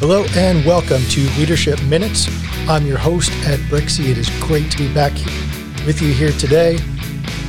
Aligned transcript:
Hello 0.00 0.26
and 0.34 0.66
welcome 0.66 1.00
to 1.10 1.20
Leadership 1.38 1.80
Minutes. 1.84 2.26
I'm 2.68 2.84
your 2.84 2.98
host, 2.98 3.30
Ed 3.46 3.60
Brixey. 3.70 4.10
It 4.10 4.18
is 4.18 4.28
great 4.40 4.70
to 4.72 4.76
be 4.76 4.92
back 4.92 5.12
with 5.86 6.02
you 6.02 6.12
here 6.12 6.32
today. 6.32 6.78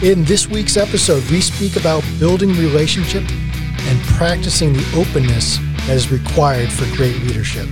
In 0.04 0.24
this 0.26 0.48
week's 0.48 0.78
episode, 0.78 1.24
we 1.32 1.42
speak 1.42 1.76
about 1.76 2.04
building 2.20 2.50
relationship 2.50 3.24
and 3.30 4.00
practicing 4.04 4.74
the 4.74 4.86
openness 4.96 5.58
that 5.88 5.96
is 5.96 6.12
required 6.12 6.72
for 6.72 6.86
great 6.96 7.18
leadership. 7.24 7.68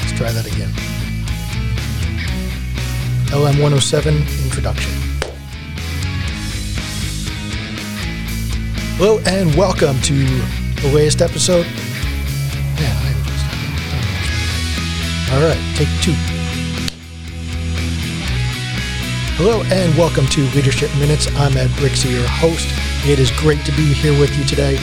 Let's 0.00 0.12
try 0.12 0.32
that 0.32 0.46
again. 0.46 0.72
LM 3.30 3.60
107 3.60 4.16
Introduction. 4.44 4.92
Hello 8.96 9.20
and 9.26 9.54
welcome 9.54 10.00
to 10.00 10.63
the 10.84 10.92
latest 10.92 11.22
episode. 11.22 11.64
Man, 12.76 12.94
I'm 13.00 13.16
just 13.24 13.46
All 15.32 15.40
right, 15.40 15.58
take 15.76 15.88
two. 16.02 16.12
Hello 19.36 19.62
and 19.72 19.96
welcome 19.96 20.26
to 20.26 20.42
Leadership 20.50 20.90
Minutes. 20.98 21.26
I'm 21.36 21.56
Ed 21.56 21.70
Brixey, 21.80 22.10
your 22.12 22.28
host. 22.28 22.68
It 23.08 23.18
is 23.18 23.30
great 23.30 23.64
to 23.64 23.72
be 23.72 23.94
here 23.94 24.12
with 24.20 24.36
you 24.36 24.44
today. 24.44 24.76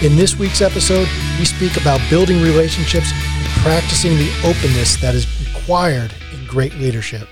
In 0.00 0.16
this 0.16 0.38
week's 0.38 0.62
episode, 0.62 1.06
we 1.38 1.44
speak 1.44 1.76
about 1.76 2.00
building 2.08 2.40
relationships 2.40 3.12
and 3.12 3.46
practicing 3.62 4.16
the 4.16 4.30
openness 4.44 4.96
that 5.02 5.14
is 5.14 5.26
required 5.46 6.14
in 6.32 6.46
great 6.46 6.74
leadership. 6.76 7.28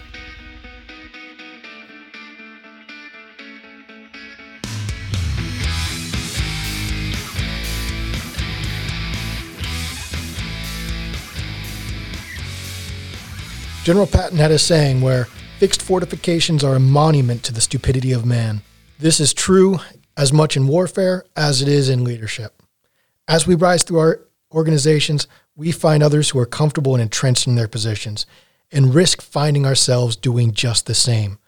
General 13.90 14.06
Patton 14.06 14.38
had 14.38 14.52
a 14.52 14.58
saying 14.60 15.00
where 15.00 15.24
fixed 15.58 15.82
fortifications 15.82 16.62
are 16.62 16.76
a 16.76 16.78
monument 16.78 17.42
to 17.42 17.52
the 17.52 17.60
stupidity 17.60 18.12
of 18.12 18.24
man. 18.24 18.62
This 19.00 19.18
is 19.18 19.34
true 19.34 19.80
as 20.16 20.32
much 20.32 20.56
in 20.56 20.68
warfare 20.68 21.24
as 21.34 21.60
it 21.60 21.66
is 21.66 21.88
in 21.88 22.04
leadership. 22.04 22.62
As 23.26 23.48
we 23.48 23.56
rise 23.56 23.82
through 23.82 23.98
our 23.98 24.20
organizations, 24.54 25.26
we 25.56 25.72
find 25.72 26.04
others 26.04 26.30
who 26.30 26.38
are 26.38 26.46
comfortable 26.46 26.94
and 26.94 27.02
entrenched 27.02 27.48
in 27.48 27.56
their 27.56 27.66
positions 27.66 28.26
and 28.70 28.94
risk 28.94 29.20
finding 29.20 29.66
ourselves 29.66 30.14
doing 30.14 30.52
just 30.52 30.86
the 30.86 30.94
same. 30.94 31.40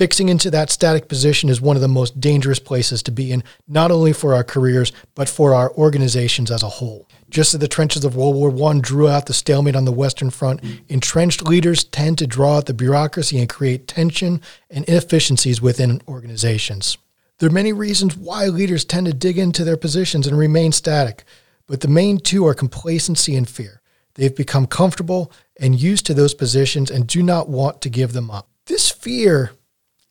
Fixing 0.00 0.30
into 0.30 0.50
that 0.50 0.70
static 0.70 1.08
position 1.08 1.50
is 1.50 1.60
one 1.60 1.76
of 1.76 1.82
the 1.82 1.86
most 1.86 2.18
dangerous 2.18 2.58
places 2.58 3.02
to 3.02 3.10
be 3.10 3.32
in, 3.32 3.44
not 3.68 3.90
only 3.90 4.14
for 4.14 4.34
our 4.34 4.42
careers, 4.42 4.92
but 5.14 5.28
for 5.28 5.52
our 5.52 5.70
organizations 5.72 6.50
as 6.50 6.62
a 6.62 6.70
whole. 6.70 7.06
Just 7.28 7.52
as 7.52 7.60
the 7.60 7.68
trenches 7.68 8.02
of 8.02 8.16
World 8.16 8.34
War 8.34 8.70
I 8.70 8.78
drew 8.78 9.08
out 9.08 9.26
the 9.26 9.34
stalemate 9.34 9.76
on 9.76 9.84
the 9.84 9.92
Western 9.92 10.30
Front, 10.30 10.62
entrenched 10.88 11.42
leaders 11.42 11.84
tend 11.84 12.16
to 12.16 12.26
draw 12.26 12.56
out 12.56 12.64
the 12.64 12.72
bureaucracy 12.72 13.38
and 13.38 13.46
create 13.46 13.86
tension 13.86 14.40
and 14.70 14.86
inefficiencies 14.86 15.60
within 15.60 16.00
organizations. 16.08 16.96
There 17.38 17.50
are 17.50 17.52
many 17.52 17.74
reasons 17.74 18.16
why 18.16 18.46
leaders 18.46 18.86
tend 18.86 19.06
to 19.06 19.12
dig 19.12 19.36
into 19.36 19.64
their 19.64 19.76
positions 19.76 20.26
and 20.26 20.38
remain 20.38 20.72
static, 20.72 21.24
but 21.66 21.82
the 21.82 21.88
main 21.88 22.20
two 22.20 22.46
are 22.46 22.54
complacency 22.54 23.36
and 23.36 23.46
fear. 23.46 23.82
They've 24.14 24.34
become 24.34 24.66
comfortable 24.66 25.30
and 25.58 25.78
used 25.78 26.06
to 26.06 26.14
those 26.14 26.32
positions 26.32 26.90
and 26.90 27.06
do 27.06 27.22
not 27.22 27.50
want 27.50 27.82
to 27.82 27.90
give 27.90 28.14
them 28.14 28.30
up. 28.30 28.48
This 28.64 28.88
fear, 28.88 29.52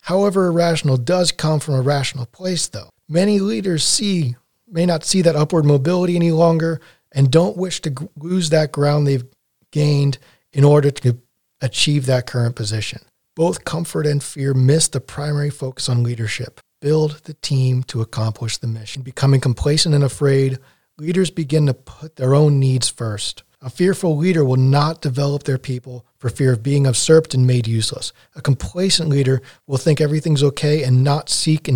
however 0.09 0.47
irrational, 0.47 0.97
does 0.97 1.31
come 1.31 1.59
from 1.59 1.75
a 1.75 1.81
rational 1.81 2.25
place, 2.25 2.67
though. 2.67 2.89
Many 3.07 3.37
leaders 3.37 3.85
see 3.85 4.35
may 4.67 4.87
not 4.87 5.03
see 5.03 5.21
that 5.21 5.35
upward 5.35 5.65
mobility 5.65 6.15
any 6.15 6.31
longer 6.31 6.81
and 7.11 7.31
don't 7.31 7.55
wish 7.55 7.79
to 7.81 8.09
lose 8.15 8.49
that 8.49 8.71
ground 8.71 9.05
they've 9.05 9.23
gained 9.71 10.17
in 10.51 10.63
order 10.63 10.89
to 10.89 11.19
achieve 11.61 12.07
that 12.07 12.25
current 12.25 12.55
position. 12.55 13.01
Both 13.35 13.65
comfort 13.65 14.07
and 14.07 14.23
fear 14.23 14.55
miss 14.55 14.87
the 14.87 14.99
primary 14.99 15.51
focus 15.51 15.87
on 15.87 16.01
leadership. 16.01 16.59
Build 16.81 17.21
the 17.25 17.35
team 17.35 17.83
to 17.83 18.01
accomplish 18.01 18.57
the 18.57 18.67
mission. 18.67 19.03
Becoming 19.03 19.41
complacent 19.41 19.93
and 19.93 20.03
afraid, 20.03 20.57
leaders 20.97 21.29
begin 21.29 21.67
to 21.67 21.75
put 21.75 22.15
their 22.15 22.33
own 22.33 22.59
needs 22.59 22.89
first. 22.89 23.43
A 23.61 23.69
fearful 23.69 24.15
leader 24.15 24.45
will 24.45 24.55
not 24.55 25.01
develop 25.01 25.43
their 25.43 25.57
people 25.57 26.05
for 26.17 26.29
fear 26.29 26.53
of 26.53 26.63
being 26.63 26.85
usurped 26.85 27.33
and 27.33 27.45
made 27.45 27.67
useless. 27.67 28.13
A 28.35 28.41
complacent 28.41 29.09
leader 29.09 29.41
will 29.67 29.77
think 29.77 29.99
everything's 29.99 30.43
okay 30.43 30.83
and 30.83 31.03
not 31.03 31.29
seek 31.29 31.67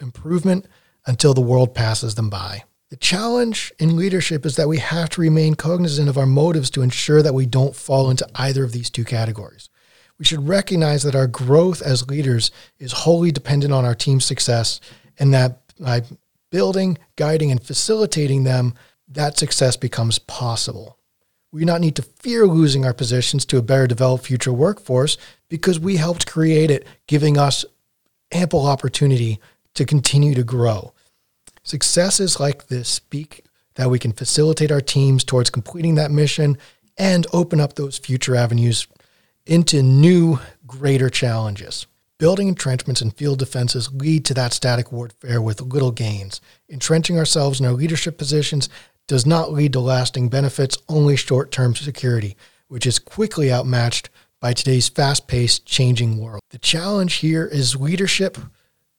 improvement 0.00 0.66
until 1.06 1.34
the 1.34 1.40
world 1.40 1.74
passes 1.74 2.16
them 2.16 2.28
by. 2.28 2.64
The 2.90 2.96
challenge 2.96 3.72
in 3.78 3.96
leadership 3.96 4.44
is 4.44 4.56
that 4.56 4.68
we 4.68 4.78
have 4.78 5.10
to 5.10 5.20
remain 5.20 5.54
cognizant 5.54 6.08
of 6.08 6.18
our 6.18 6.26
motives 6.26 6.70
to 6.70 6.82
ensure 6.82 7.22
that 7.22 7.34
we 7.34 7.46
don't 7.46 7.76
fall 7.76 8.10
into 8.10 8.28
either 8.34 8.64
of 8.64 8.72
these 8.72 8.90
two 8.90 9.04
categories. 9.04 9.68
We 10.18 10.24
should 10.24 10.48
recognize 10.48 11.04
that 11.04 11.14
our 11.14 11.28
growth 11.28 11.82
as 11.82 12.08
leaders 12.08 12.50
is 12.80 12.90
wholly 12.90 13.30
dependent 13.30 13.72
on 13.72 13.84
our 13.84 13.94
team's 13.94 14.24
success, 14.24 14.80
and 15.18 15.32
that 15.34 15.60
by 15.78 16.02
building, 16.50 16.98
guiding, 17.14 17.52
and 17.52 17.62
facilitating 17.62 18.42
them, 18.42 18.74
that 19.06 19.38
success 19.38 19.76
becomes 19.76 20.18
possible. 20.18 20.97
We 21.50 21.60
do 21.60 21.66
not 21.66 21.80
need 21.80 21.96
to 21.96 22.02
fear 22.02 22.46
losing 22.46 22.84
our 22.84 22.92
positions 22.92 23.44
to 23.46 23.56
a 23.56 23.62
better 23.62 23.86
developed 23.86 24.26
future 24.26 24.52
workforce 24.52 25.16
because 25.48 25.80
we 25.80 25.96
helped 25.96 26.26
create 26.26 26.70
it, 26.70 26.86
giving 27.06 27.38
us 27.38 27.64
ample 28.30 28.66
opportunity 28.66 29.40
to 29.74 29.86
continue 29.86 30.34
to 30.34 30.44
grow. 30.44 30.92
Successes 31.62 32.38
like 32.38 32.66
this 32.66 32.88
speak 32.88 33.44
that 33.76 33.90
we 33.90 33.98
can 33.98 34.12
facilitate 34.12 34.70
our 34.70 34.80
teams 34.80 35.24
towards 35.24 35.50
completing 35.50 35.94
that 35.94 36.10
mission 36.10 36.58
and 36.98 37.26
open 37.32 37.60
up 37.60 37.74
those 37.74 37.96
future 37.96 38.34
avenues 38.34 38.86
into 39.46 39.82
new, 39.82 40.38
greater 40.66 41.08
challenges. 41.08 41.86
Building 42.18 42.48
entrenchments 42.48 43.00
and 43.00 43.14
field 43.14 43.38
defenses 43.38 43.92
lead 43.92 44.24
to 44.24 44.34
that 44.34 44.52
static 44.52 44.90
warfare 44.90 45.40
with 45.40 45.60
little 45.60 45.92
gains. 45.92 46.40
Entrenching 46.68 47.16
ourselves 47.16 47.60
in 47.60 47.66
our 47.66 47.72
leadership 47.72 48.18
positions 48.18 48.68
does 49.08 49.26
not 49.26 49.52
lead 49.52 49.72
to 49.72 49.80
lasting 49.80 50.28
benefits, 50.28 50.78
only 50.88 51.16
short 51.16 51.50
term 51.50 51.74
security, 51.74 52.36
which 52.68 52.86
is 52.86 53.00
quickly 53.00 53.52
outmatched 53.52 54.10
by 54.40 54.52
today's 54.52 54.88
fast 54.88 55.26
paced, 55.26 55.66
changing 55.66 56.18
world. 56.18 56.40
The 56.50 56.58
challenge 56.58 57.14
here 57.14 57.46
is 57.46 57.74
leadership 57.74 58.38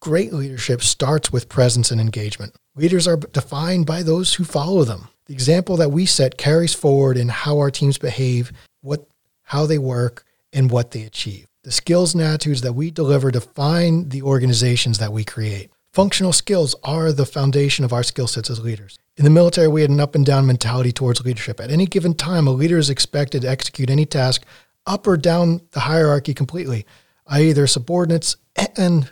Great 0.02 0.32
leadership 0.32 0.82
starts 0.82 1.30
with 1.30 1.50
presence 1.50 1.92
and 1.92 2.00
engagement. 2.00 2.56
Leaders 2.76 3.06
are 3.06 3.18
defined 3.18 3.86
by 3.86 4.02
those 4.02 4.36
who 4.36 4.46
follow 4.46 4.86
them. 4.86 5.10
The 5.26 5.34
example 5.34 5.76
that 5.76 5.92
we 5.92 6.06
set 6.06 6.38
carries 6.38 6.74
forward 6.74 7.18
in 7.18 7.28
how 7.28 7.58
our 7.58 7.70
teams 7.70 7.98
behave, 7.98 8.54
what 8.82 9.06
how 9.44 9.66
they 9.66 9.78
work, 9.78 10.24
and 10.54 10.72
what 10.72 10.92
they 10.92 11.04
achieve. 11.04 11.48
The 11.64 11.72
skills 11.72 12.14
and 12.14 12.24
attitudes 12.24 12.62
that 12.62 12.74
we 12.74 12.92
deliver 12.92 13.30
define 13.30 14.08
the 14.08 14.22
organizations 14.22 15.00
that 15.00 15.12
we 15.12 15.26
create. 15.26 15.70
Functional 15.92 16.32
skills 16.32 16.76
are 16.82 17.12
the 17.12 17.26
foundation 17.26 17.84
of 17.84 17.92
our 17.92 18.04
skill 18.04 18.28
sets 18.28 18.50
as 18.50 18.62
leaders. 18.62 18.98
In 19.20 19.26
the 19.26 19.32
military, 19.32 19.68
we 19.68 19.82
had 19.82 19.90
an 19.90 20.00
up 20.00 20.16
and 20.16 20.26
down 20.26 20.48
mentality 20.48 20.94
towards 20.94 21.26
leadership. 21.26 21.60
At 21.60 21.72
any 21.72 21.86
given 21.86 22.14
time, 22.14 22.48
a 22.48 22.52
leader 22.52 22.78
is 22.78 22.90
expected 22.90 23.42
to 23.42 23.50
execute 23.50 23.90
any 23.90 24.06
task 24.06 24.46
up 24.86 25.06
or 25.06 25.18
down 25.18 25.60
the 25.72 25.82
hierarchy 25.82 26.34
completely, 26.34 26.86
i.e., 27.28 27.52
their 27.52 27.68
subordinates 27.68 28.38
and 28.78 29.12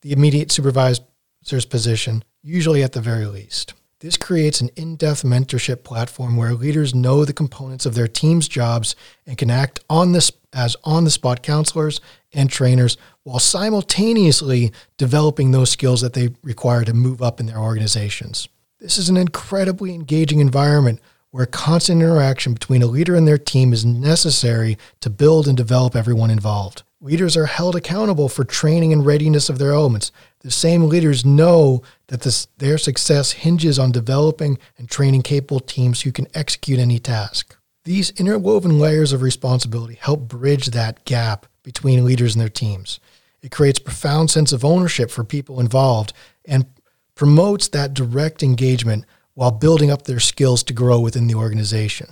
the 0.00 0.12
immediate 0.12 0.50
supervisor's 0.50 1.66
position, 1.68 2.24
usually 2.42 2.82
at 2.82 2.92
the 2.92 3.02
very 3.02 3.26
least. 3.26 3.74
This 4.00 4.16
creates 4.16 4.62
an 4.62 4.70
in 4.74 4.96
depth 4.96 5.22
mentorship 5.22 5.84
platform 5.84 6.38
where 6.38 6.54
leaders 6.54 6.94
know 6.94 7.26
the 7.26 7.34
components 7.34 7.84
of 7.84 7.94
their 7.94 8.08
team's 8.08 8.48
jobs 8.48 8.96
and 9.26 9.36
can 9.36 9.50
act 9.50 9.80
on 9.90 10.12
this 10.12 10.32
as 10.54 10.76
on 10.82 11.04
the 11.04 11.10
spot 11.10 11.42
counselors 11.42 12.00
and 12.32 12.48
trainers 12.48 12.96
while 13.22 13.38
simultaneously 13.38 14.72
developing 14.96 15.50
those 15.50 15.70
skills 15.70 16.00
that 16.00 16.14
they 16.14 16.30
require 16.42 16.84
to 16.84 16.94
move 16.94 17.20
up 17.20 17.38
in 17.38 17.44
their 17.44 17.58
organizations. 17.58 18.48
This 18.82 18.98
is 18.98 19.08
an 19.08 19.16
incredibly 19.16 19.94
engaging 19.94 20.40
environment 20.40 21.00
where 21.30 21.46
constant 21.46 22.02
interaction 22.02 22.52
between 22.52 22.82
a 22.82 22.86
leader 22.86 23.14
and 23.14 23.28
their 23.28 23.38
team 23.38 23.72
is 23.72 23.84
necessary 23.84 24.76
to 25.00 25.08
build 25.08 25.46
and 25.46 25.56
develop 25.56 25.94
everyone 25.94 26.30
involved. 26.32 26.82
Leaders 27.00 27.36
are 27.36 27.46
held 27.46 27.76
accountable 27.76 28.28
for 28.28 28.42
training 28.42 28.92
and 28.92 29.06
readiness 29.06 29.48
of 29.48 29.58
their 29.58 29.70
elements. 29.70 30.10
The 30.40 30.50
same 30.50 30.88
leaders 30.88 31.24
know 31.24 31.82
that 32.08 32.22
this, 32.22 32.48
their 32.58 32.76
success 32.76 33.30
hinges 33.30 33.78
on 33.78 33.92
developing 33.92 34.58
and 34.76 34.90
training 34.90 35.22
capable 35.22 35.60
teams 35.60 36.00
who 36.00 36.10
can 36.10 36.26
execute 36.34 36.80
any 36.80 36.98
task. 36.98 37.56
These 37.84 38.10
interwoven 38.10 38.80
layers 38.80 39.12
of 39.12 39.22
responsibility 39.22 39.94
help 39.94 40.26
bridge 40.26 40.66
that 40.66 41.04
gap 41.04 41.46
between 41.62 42.04
leaders 42.04 42.34
and 42.34 42.40
their 42.40 42.48
teams. 42.48 42.98
It 43.42 43.52
creates 43.52 43.78
profound 43.78 44.32
sense 44.32 44.52
of 44.52 44.64
ownership 44.64 45.12
for 45.12 45.22
people 45.22 45.60
involved 45.60 46.12
and 46.44 46.66
promotes 47.14 47.68
that 47.68 47.94
direct 47.94 48.42
engagement 48.42 49.04
while 49.34 49.50
building 49.50 49.90
up 49.90 50.02
their 50.02 50.20
skills 50.20 50.62
to 50.64 50.72
grow 50.72 51.00
within 51.00 51.26
the 51.26 51.34
organization. 51.34 52.08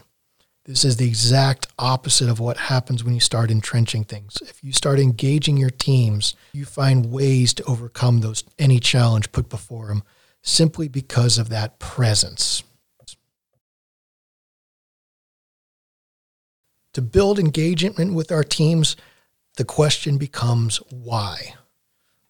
This 0.65 0.85
is 0.85 0.99
the 0.99 1.09
exact 1.09 1.67
opposite 1.79 2.29
of 2.29 2.39
what 2.39 2.57
happens 2.57 3.03
when 3.03 3.15
you 3.15 3.21
start 3.21 3.51
entrenching 3.51 4.05
things. 4.05 4.39
If 4.43 4.63
you 4.63 4.73
start 4.73 5.01
engaging 5.01 5.57
your 5.57 5.71
teams, 5.71 6.35
you 6.53 6.65
find 6.65 7.11
ways 7.11 7.55
to 7.55 7.65
overcome 7.65 8.21
those 8.21 8.45
any 8.59 8.79
challenge 8.79 9.33
put 9.33 9.49
before 9.49 9.89
them 9.89 10.03
simply 10.43 10.89
because 10.89 11.39
of 11.39 11.49
that 11.49 11.79
presence. 11.79 12.63
To 16.95 17.03
build 17.03 17.39
engagement 17.39 18.15
with 18.15 18.33
our 18.33 18.45
teams, 18.45 18.97
the 19.57 19.65
question 19.65 20.19
becomes 20.19 20.77
why. 20.91 21.55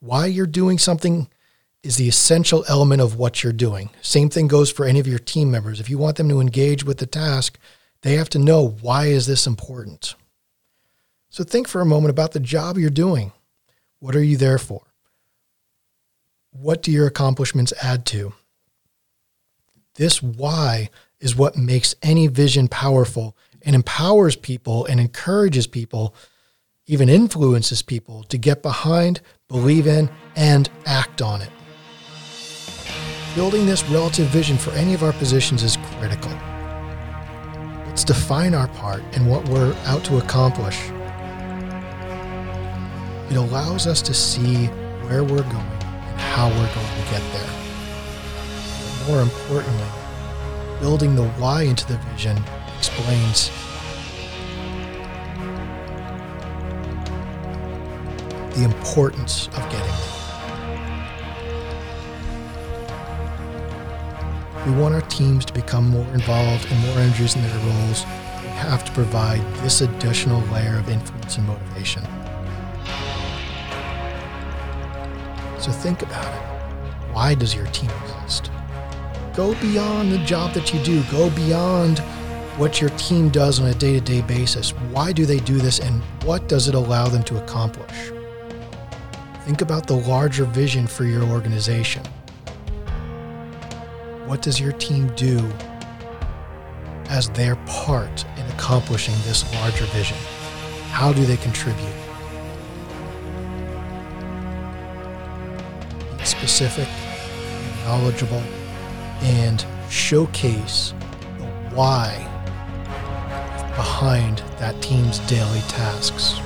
Why 0.00 0.26
you're 0.26 0.46
doing 0.46 0.78
something 0.78 1.28
is 1.82 1.96
the 1.96 2.08
essential 2.08 2.64
element 2.68 3.00
of 3.00 3.16
what 3.16 3.42
you're 3.42 3.52
doing. 3.52 3.90
Same 4.02 4.28
thing 4.28 4.48
goes 4.48 4.70
for 4.70 4.84
any 4.84 5.00
of 5.00 5.06
your 5.06 5.18
team 5.18 5.50
members. 5.50 5.80
If 5.80 5.88
you 5.88 5.98
want 5.98 6.16
them 6.16 6.28
to 6.28 6.40
engage 6.40 6.84
with 6.84 6.98
the 6.98 7.06
task, 7.06 7.58
they 8.02 8.14
have 8.14 8.28
to 8.30 8.38
know 8.38 8.76
why 8.80 9.06
is 9.06 9.26
this 9.26 9.46
important. 9.46 10.14
So 11.30 11.44
think 11.44 11.68
for 11.68 11.80
a 11.80 11.86
moment 11.86 12.10
about 12.10 12.32
the 12.32 12.40
job 12.40 12.76
you're 12.76 12.90
doing. 12.90 13.32
What 13.98 14.16
are 14.16 14.22
you 14.22 14.36
there 14.36 14.58
for? 14.58 14.82
What 16.50 16.82
do 16.82 16.90
your 16.90 17.06
accomplishments 17.06 17.72
add 17.82 18.04
to? 18.06 18.34
This 19.94 20.22
why 20.22 20.90
is 21.20 21.36
what 21.36 21.56
makes 21.56 21.94
any 22.02 22.26
vision 22.26 22.68
powerful 22.68 23.36
and 23.62 23.74
empowers 23.74 24.36
people 24.36 24.86
and 24.86 24.98
encourages 24.98 25.66
people, 25.66 26.14
even 26.86 27.08
influences 27.08 27.82
people 27.82 28.24
to 28.24 28.38
get 28.38 28.62
behind, 28.62 29.20
believe 29.48 29.86
in, 29.86 30.10
and 30.34 30.70
act 30.86 31.20
on 31.20 31.42
it. 31.42 31.50
Building 33.36 33.64
this 33.64 33.84
relative 33.84 34.26
vision 34.26 34.58
for 34.58 34.72
any 34.72 34.92
of 34.92 35.04
our 35.04 35.12
positions 35.12 35.62
is 35.62 35.76
critical. 35.76 36.32
Let's 37.86 38.02
define 38.02 38.54
our 38.54 38.66
part 38.66 39.04
and 39.12 39.30
what 39.30 39.48
we're 39.48 39.72
out 39.84 40.02
to 40.06 40.18
accomplish. 40.18 40.80
It 43.30 43.36
allows 43.36 43.86
us 43.86 44.02
to 44.02 44.12
see 44.12 44.66
where 45.06 45.22
we're 45.22 45.44
going 45.44 45.54
and 45.54 46.20
how 46.20 46.48
we're 46.48 46.74
going 46.74 46.86
to 46.88 47.10
get 47.12 47.22
there. 47.32 47.50
But 48.98 49.06
more 49.06 49.22
importantly, 49.22 49.86
building 50.80 51.14
the 51.14 51.28
why 51.38 51.62
into 51.62 51.86
the 51.86 51.98
vision 51.98 52.36
explains 52.78 53.48
the 58.56 58.64
importance 58.64 59.46
of 59.46 59.70
getting 59.70 59.86
there. 59.86 60.09
We 64.66 64.72
want 64.72 64.94
our 64.94 65.00
teams 65.02 65.46
to 65.46 65.54
become 65.54 65.88
more 65.88 66.06
involved 66.12 66.70
and 66.70 66.80
more 66.86 66.98
energized 66.98 67.36
in 67.36 67.42
their 67.42 67.58
roles. 67.58 68.04
We 68.42 68.48
have 68.48 68.84
to 68.84 68.92
provide 68.92 69.40
this 69.62 69.80
additional 69.80 70.42
layer 70.52 70.78
of 70.78 70.88
influence 70.90 71.38
and 71.38 71.46
motivation. 71.46 72.02
So 75.58 75.72
think 75.72 76.02
about 76.02 76.26
it. 76.26 77.12
Why 77.14 77.34
does 77.34 77.54
your 77.54 77.66
team 77.68 77.90
exist? 78.04 78.50
Go 79.34 79.54
beyond 79.62 80.12
the 80.12 80.18
job 80.18 80.52
that 80.52 80.74
you 80.74 80.82
do, 80.84 81.02
go 81.04 81.30
beyond 81.30 82.00
what 82.58 82.82
your 82.82 82.90
team 82.90 83.30
does 83.30 83.60
on 83.60 83.68
a 83.68 83.74
day 83.74 83.94
to 83.94 84.00
day 84.00 84.20
basis. 84.20 84.70
Why 84.92 85.12
do 85.12 85.24
they 85.24 85.38
do 85.38 85.56
this 85.56 85.78
and 85.78 86.02
what 86.24 86.48
does 86.48 86.68
it 86.68 86.74
allow 86.74 87.08
them 87.08 87.22
to 87.24 87.42
accomplish? 87.42 88.12
Think 89.46 89.62
about 89.62 89.86
the 89.86 89.96
larger 89.96 90.44
vision 90.44 90.86
for 90.86 91.04
your 91.04 91.22
organization. 91.22 92.02
What 94.30 94.42
does 94.42 94.60
your 94.60 94.70
team 94.70 95.08
do 95.16 95.38
as 97.08 97.30
their 97.30 97.56
part 97.66 98.24
in 98.36 98.46
accomplishing 98.52 99.16
this 99.24 99.42
larger 99.54 99.86
vision? 99.86 100.16
How 100.92 101.12
do 101.12 101.26
they 101.26 101.36
contribute? 101.36 101.92
Be 106.16 106.24
specific, 106.24 106.86
knowledgeable, 107.84 108.40
and 109.20 109.66
showcase 109.88 110.94
the 111.40 111.46
why 111.74 112.14
behind 113.74 114.44
that 114.60 114.80
team's 114.80 115.18
daily 115.26 115.62
tasks. 115.62 116.38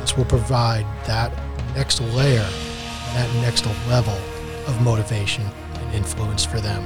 This 0.00 0.16
will 0.16 0.24
provide 0.24 0.86
that 1.04 1.30
next 1.74 2.00
layer, 2.00 2.48
that 3.12 3.30
next 3.42 3.66
level 3.86 4.16
of 4.66 4.80
motivation 4.80 5.44
influence 5.96 6.44
for 6.44 6.60
them. 6.60 6.84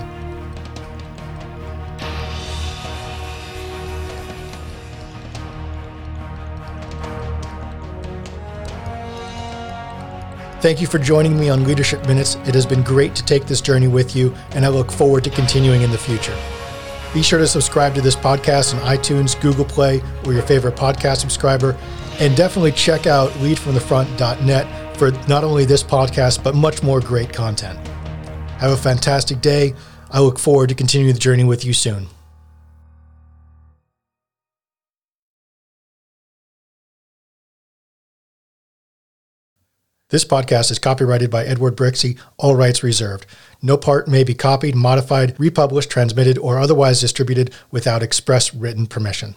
Thank 10.60 10.82
you 10.82 10.86
for 10.86 10.98
joining 10.98 11.40
me 11.40 11.48
on 11.48 11.64
Leadership 11.64 12.06
Minutes. 12.06 12.34
It 12.46 12.54
has 12.54 12.66
been 12.66 12.82
great 12.82 13.14
to 13.14 13.24
take 13.24 13.46
this 13.46 13.62
journey 13.62 13.88
with 13.88 14.14
you, 14.14 14.34
and 14.50 14.62
I 14.62 14.68
look 14.68 14.92
forward 14.92 15.24
to 15.24 15.30
continuing 15.30 15.80
in 15.80 15.90
the 15.90 15.96
future. 15.96 16.36
Be 17.14 17.22
sure 17.22 17.38
to 17.38 17.46
subscribe 17.46 17.94
to 17.94 18.02
this 18.02 18.14
podcast 18.14 18.74
on 18.74 18.80
iTunes, 18.82 19.40
Google 19.40 19.64
Play, 19.64 20.02
or 20.26 20.34
your 20.34 20.42
favorite 20.42 20.76
podcast 20.76 21.16
subscriber, 21.16 21.78
and 22.20 22.36
definitely 22.36 22.72
check 22.72 23.06
out 23.06 23.30
leadfromthefront.net 23.38 24.96
for 24.98 25.12
not 25.28 25.44
only 25.44 25.64
this 25.64 25.82
podcast, 25.82 26.44
but 26.44 26.54
much 26.54 26.82
more 26.82 27.00
great 27.00 27.32
content. 27.32 27.78
Have 28.60 28.72
a 28.72 28.76
fantastic 28.76 29.40
day. 29.40 29.72
I 30.10 30.20
look 30.20 30.38
forward 30.38 30.68
to 30.68 30.74
continuing 30.74 31.14
the 31.14 31.18
journey 31.18 31.44
with 31.44 31.64
you 31.64 31.72
soon. 31.72 32.08
This 40.10 40.26
podcast 40.26 40.70
is 40.70 40.78
copyrighted 40.78 41.30
by 41.30 41.44
Edward 41.44 41.74
Brixey, 41.74 42.18
all 42.36 42.54
rights 42.54 42.82
reserved. 42.82 43.24
No 43.62 43.78
part 43.78 44.08
may 44.08 44.24
be 44.24 44.34
copied, 44.34 44.74
modified, 44.74 45.40
republished, 45.40 45.88
transmitted, 45.88 46.36
or 46.36 46.58
otherwise 46.58 47.00
distributed 47.00 47.54
without 47.70 48.02
express 48.02 48.52
written 48.52 48.86
permission. 48.86 49.28